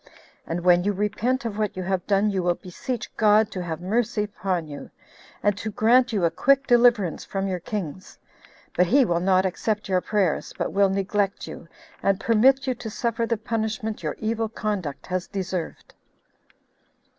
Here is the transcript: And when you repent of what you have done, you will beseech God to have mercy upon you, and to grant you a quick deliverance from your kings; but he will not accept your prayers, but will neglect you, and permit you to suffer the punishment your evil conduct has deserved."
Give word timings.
And 0.47 0.61
when 0.61 0.83
you 0.83 0.93
repent 0.93 1.45
of 1.45 1.59
what 1.59 1.77
you 1.77 1.83
have 1.83 2.07
done, 2.07 2.31
you 2.31 2.41
will 2.41 2.55
beseech 2.55 3.15
God 3.17 3.51
to 3.51 3.61
have 3.61 3.81
mercy 3.81 4.23
upon 4.23 4.65
you, 4.67 4.89
and 5.43 5.55
to 5.59 5.69
grant 5.69 6.11
you 6.11 6.25
a 6.25 6.31
quick 6.31 6.65
deliverance 6.65 7.23
from 7.23 7.47
your 7.47 7.59
kings; 7.59 8.17
but 8.75 8.87
he 8.87 9.05
will 9.05 9.19
not 9.19 9.45
accept 9.45 9.87
your 9.89 10.01
prayers, 10.01 10.55
but 10.57 10.73
will 10.73 10.89
neglect 10.89 11.45
you, 11.45 11.67
and 12.01 12.19
permit 12.19 12.65
you 12.65 12.73
to 12.73 12.89
suffer 12.89 13.27
the 13.27 13.37
punishment 13.37 14.01
your 14.01 14.15
evil 14.17 14.49
conduct 14.49 15.05
has 15.05 15.27
deserved." 15.27 15.93